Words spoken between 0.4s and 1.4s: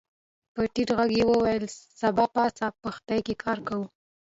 په ټيټ غږ يې